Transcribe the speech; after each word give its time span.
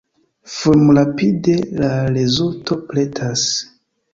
Fulmrapide 0.53 1.55
la 1.83 1.91
rezulto 2.17 2.79
pretas. 2.89 3.49